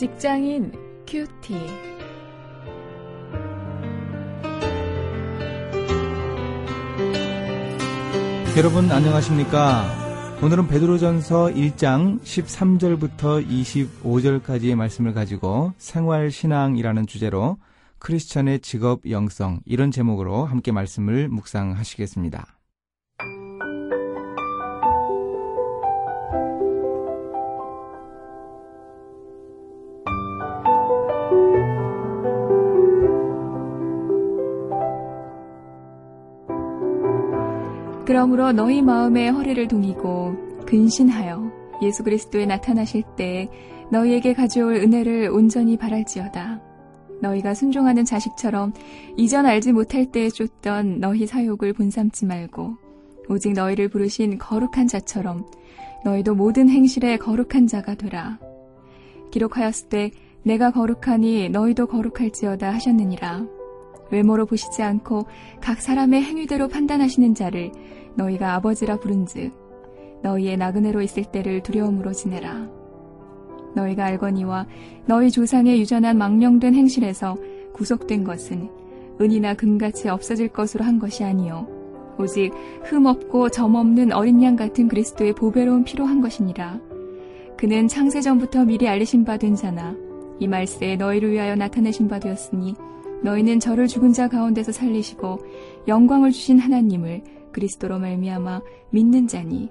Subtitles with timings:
[0.00, 0.72] 직장인
[1.06, 1.54] 큐티.
[8.56, 10.38] 여러분 안녕하십니까?
[10.42, 17.58] 오늘은 베드로전서 1장 13절부터 25절까지의 말씀을 가지고 생활 신앙이라는 주제로
[17.98, 22.59] 크리스천의 직업 영성 이런 제목으로 함께 말씀을 묵상하시겠습니다.
[38.10, 43.48] 그러므로 너희 마음에 허리를 동이고 근신하여 예수 그리스도에 나타나실 때
[43.92, 46.60] 너희에게 가져올 은혜를 온전히 바랄지어다.
[47.20, 48.72] 너희가 순종하는 자식처럼
[49.16, 52.74] 이전 알지 못할 때에 쫓던 너희 사욕을 본삼지 말고
[53.28, 55.46] 오직 너희를 부르신 거룩한 자처럼
[56.04, 58.40] 너희도 모든 행실에 거룩한 자가 되라.
[59.30, 60.10] 기록하였을 때
[60.42, 63.59] 내가 거룩하니 너희도 거룩할지어다 하셨느니라.
[64.10, 65.26] 외모로 보시지 않고
[65.60, 67.70] 각 사람의 행위대로 판단하시는 자를
[68.14, 69.52] 너희가 아버지라 부른즉
[70.22, 72.68] 너희의 나그네로 있을 때를 두려움으로 지내라.
[73.74, 74.66] 너희가 알거니와
[75.06, 77.36] 너희 조상의 유전한 망령된 행실에서
[77.72, 78.68] 구속된 것은
[79.20, 81.68] 은이나 금같이 없어질 것으로 한 것이 아니요
[82.18, 86.80] 오직 흠 없고 점 없는 어린 양 같은 그리스도의 보배로운 피로 한 것이니라.
[87.56, 89.94] 그는 창세 전부터 미리 알리신 바 된 자나
[90.38, 92.74] 이 말세에 너희를 위하여 나타내신 바 되었으니
[93.22, 95.38] 너희는 저를 죽은 자 가운데서 살리시고
[95.88, 99.70] 영광을 주신 하나님을 그리스도로 말미암아 믿는 자니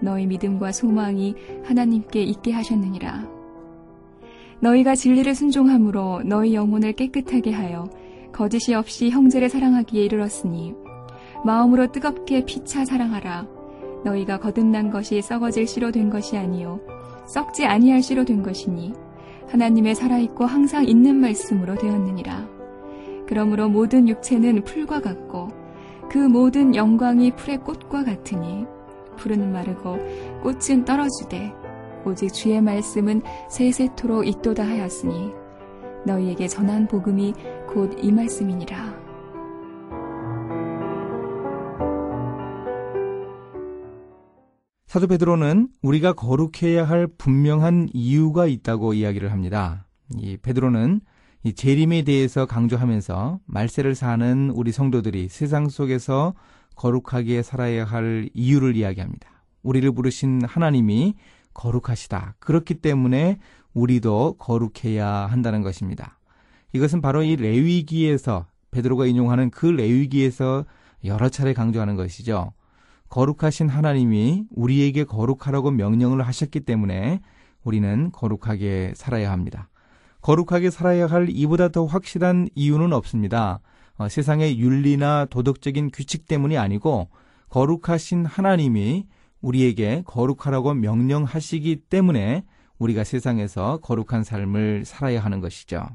[0.00, 1.34] 너희 믿음과 소망이
[1.64, 3.28] 하나님께 있게 하셨느니라.
[4.60, 7.88] 너희가 진리를 순종함으로 너희 영혼을 깨끗하게 하여
[8.32, 10.74] 거짓이 없이 형제를 사랑하기에 이르렀으니
[11.44, 13.46] 마음으로 뜨겁게 피차 사랑하라.
[14.04, 16.80] 너희가 거듭난 것이 썩어질 씨로 된 것이 아니요
[17.26, 18.92] 썩지 아니할 씨로 된 것이니
[19.48, 22.53] 하나님의 살아있고 항상 있는 말씀으로 되었느니라.
[23.26, 25.48] 그러므로 모든 육체는 풀과 같고
[26.10, 28.66] 그 모든 영광이 풀의 꽃과 같으니
[29.16, 29.98] 풀은 마르고
[30.42, 31.52] 꽃은 떨어지되
[32.04, 35.32] 오직 주의 말씀은 세세토록 있도다 하였으니
[36.06, 37.32] 너희에게 전한 복음이
[37.66, 39.04] 곧 이 말씀이니라.
[44.86, 49.86] 사도 베드로는 우리가 거룩해야 할 분명한 이유가 있다고 이야기를 합니다.
[50.16, 51.00] 이 베드로는
[51.46, 56.32] 이 재림에 대해서 강조하면서 말세를 사는 우리 성도들이 세상 속에서
[56.74, 59.28] 거룩하게 살아야 할 이유를 이야기합니다.
[59.62, 61.14] 우리를 부르신 하나님이
[61.52, 62.36] 거룩하시다.
[62.38, 63.38] 그렇기 때문에
[63.74, 66.18] 우리도 거룩해야 한다는 것입니다.
[66.72, 70.64] 이것은 바로 이 레위기에서 베드로가 인용하는 그 레위기에서
[71.04, 72.54] 여러 차례 강조하는 것이죠.
[73.10, 77.20] 거룩하신 하나님이 우리에게 거룩하라고 명령을 하셨기 때문에
[77.64, 79.68] 우리는 거룩하게 살아야 합니다.
[80.24, 83.60] 거룩하게 살아야 할 이보다 더 확실한 이유는 없습니다.
[83.98, 87.10] 어, 세상의 윤리나 도덕적인 규칙 때문이 아니고
[87.50, 89.06] 거룩하신 하나님이
[89.42, 92.42] 우리에게 거룩하라고 명령하시기 때문에
[92.78, 95.86] 우리가 세상에서 거룩한 삶을 살아야 하는 것이죠.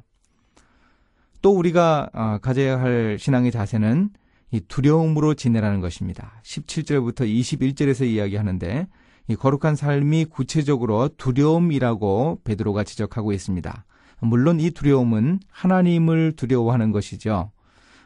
[1.41, 4.11] 또 우리가 어, 가져야 할 신앙의 자세는
[4.51, 6.39] 이 두려움으로 지내라는 것입니다.
[6.43, 8.87] 17절부터 21절에서 이야기하는데
[9.27, 13.85] 이 거룩한 삶이 구체적으로 두려움이라고 베드로가 지적하고 있습니다.
[14.21, 17.51] 물론 이 두려움은 하나님을 두려워하는 것이죠.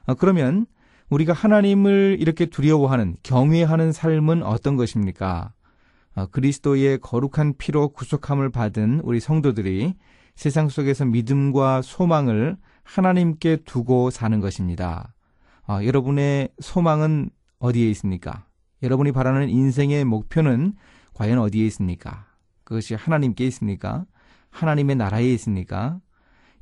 [0.06, 0.66] 어, 그러면
[1.10, 5.54] 우리가 하나님을 이렇게 두려워하는, 경외하는 삶은 어떤 것입니까?
[6.16, 9.96] 어, 그리스도의 거룩한 피로 구속함을 받은 우리 성도들이
[10.36, 15.14] 세상 속에서 믿음과 소망을 하나님께 두고 사는 것입니다.
[15.68, 18.46] 어, 여러분의 소망은 어디에 있습니까?
[18.82, 20.74] 여러분이 바라는 인생의 목표는
[21.14, 22.26] 과연 어디에 있습니까?
[22.64, 24.06] 그것이 하나님께 있습니까?
[24.54, 26.00] 하나님의 나라에 있습니까?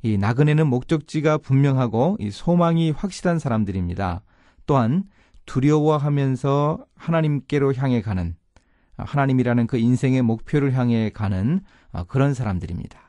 [0.02, 4.22] 이 나그네는 목적지가 분명하고 이 소망이 확실한 사람들입니다.
[4.66, 5.04] 또한
[5.46, 8.34] 두려워하면서 하나님께로 향해 가는
[8.96, 11.60] 하나님이라는 그 인생의 목표를 향해 가는
[12.08, 13.00] 그런 사람들입니다.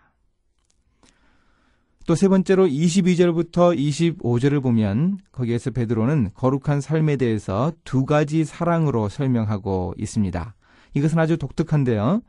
[2.06, 9.94] 또 세 번째로 22절부터 25절을 보면 거기에서 베드로는 거룩한 삶에 대해서 두 가지 사랑으로 설명하고
[9.97, 10.56] 있습니다.
[10.95, 12.21] 이것은 아주 독특한데요.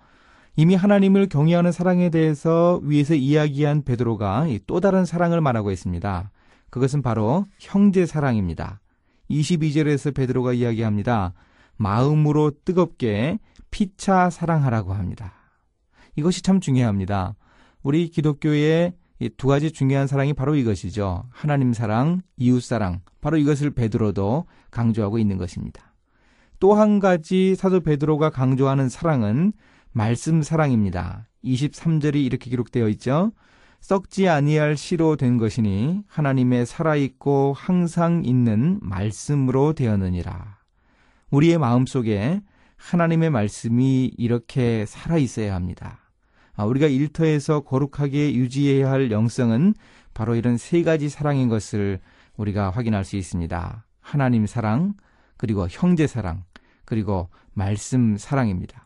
[0.56, 6.30] 이미 하나님을 경외하는 사랑에 대해서 위에서 이야기한 베드로가 또 다른 사랑을 말하고 있습니다.
[6.70, 8.80] 그것은 바로 형제 사랑입니다.
[9.30, 11.32] 22절에서 베드로가 이야기합니다.
[11.76, 13.38] 마음으로 뜨겁게
[13.70, 15.34] 피차 사랑하라고 합니다.
[16.14, 17.34] 이것이 참 중요합니다.
[17.82, 18.92] 우리 기독교의
[19.36, 21.24] 두 가지 중요한 사랑이 바로 이것이죠.
[21.30, 23.00] 하나님 사랑, 이웃 사랑.
[23.20, 25.94] 바로 이것을 베드로도 강조하고 있는 것입니다.
[26.60, 29.52] 또 한 가지 사도 베드로가 강조하는 사랑은
[29.96, 31.29] 말씀 사랑입니다.
[31.44, 33.31] 23절이 이렇게 기록되어 있죠.
[33.81, 40.58] 썩지 아니할 씨로 된 것이니 하나님의 살아있고 항상 있는 말씀으로 되었느니라.
[41.31, 42.43] 우리의 마음 속에
[42.75, 46.00] 하나님의 말씀이 이렇게 살아 있어야 합니다.
[46.56, 49.75] 아, 우리가 일터에서 거룩하게 유지해야 할 영성은
[50.12, 52.00] 바로 이런 세 가지 사랑인 것을
[52.37, 53.87] 우리가 확인할 수 있습니다.
[54.00, 54.94] 하나님 사랑,
[55.37, 56.43] 그리고 형제 사랑,
[56.85, 58.83] 그리고 말씀 사랑입니다.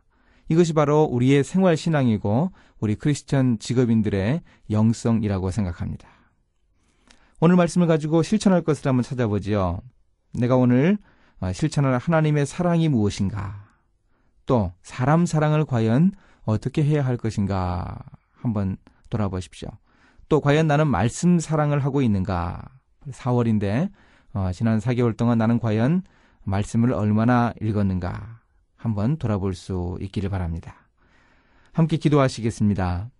[0.48, 4.40] 이것이 바로 우리의 생활 신앙이고 우리 크리스천 직업인들의
[4.70, 6.08] 영성이라고 생각합니다.
[7.40, 9.80] 오늘 말씀을 가지고 실천할 것을 한번 찾아보지요.
[10.34, 10.98] 내가 오늘
[11.40, 13.68] 어, 실천할 하나님의 사랑이 무엇인가?
[14.46, 16.12] 또 사람 사랑을 과연
[16.44, 17.98] 어떻게 해야 할 것인가?
[18.32, 18.76] 한번
[19.10, 19.68] 돌아보십시오.
[20.28, 22.62] 또 과연 나는 말씀 사랑을 하고 있는가?
[23.10, 23.90] 4월인데
[24.32, 26.02] 어, 지난 4개월 동안 나는 과연
[26.44, 28.37] 말씀을 얼마나 읽었는가?
[28.78, 30.88] 한번 돌아볼 수 있기를 바랍니다.
[31.72, 33.10] 함께 기도하시겠습니다.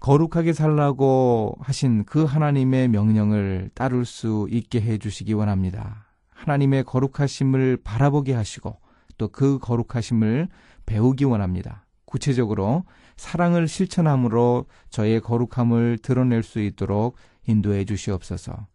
[0.00, 6.06] 거룩하게 살라고 하신 그 하나님의 명령을 따를 수 있게 해 주시기 원합니다.
[6.32, 8.80] 하나님의 거룩하심을 바라보게 하시고
[9.18, 10.48] 또 그 거룩하심을
[10.86, 11.86] 배우기 원합니다.
[12.04, 12.84] 구체적으로
[13.16, 18.66] 사랑을 실천함으로 저의 거룩함을 드러낼 수 있도록 인도해 주시옵소서.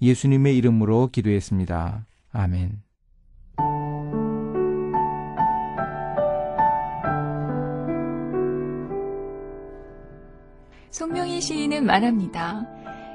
[0.00, 2.06] 예수님의 이름으로 기도했습니다.
[2.32, 2.85] 아멘.
[10.96, 12.66] 송명희 시인은 말합니다.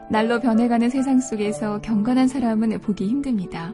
[0.08, 3.74] 날로 변해가는 세상 속에서 경건한 사람은 보기 힘듭니다.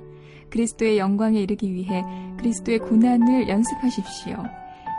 [0.50, 2.06] 그리스도의 영광에 이르기 위해
[2.38, 4.38] 그리스도의 고난을 연습하십시오.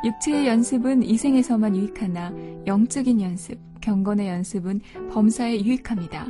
[0.04, 2.34] 육체의 연습은 이생에서만 유익하나
[2.66, 6.26] 영적인 연습, 경건의 연습은 범사에 유익합니다.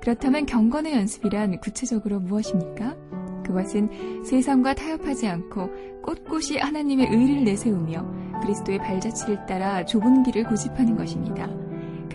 [0.00, 2.96] 그렇다면 경건의 연습이란 구체적으로 무엇입니까?
[3.44, 5.70] 그것은 세상과 타협하지 않고
[6.02, 11.65] 꼿꼿이 하나님의 의를 내세우며 그리스도의 발자취를 따라 좁은 길을 고집하는 것입니다.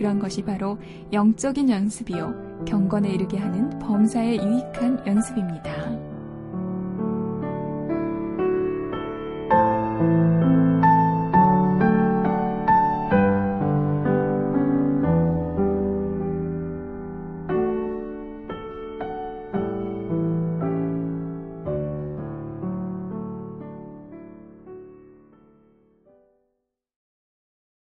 [0.02, 0.78] 그런 것이 바로
[1.12, 6.11] 영적인 연습이요, 경건에 이르게 하는 범사에 유익한 연습입니다.